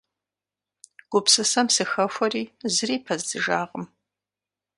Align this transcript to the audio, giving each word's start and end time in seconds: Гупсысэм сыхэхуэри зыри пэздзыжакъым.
Гупсысэм 1.11 1.67
сыхэхуэри 1.75 2.43
зыри 2.73 2.97
пэздзыжакъым. 3.05 3.85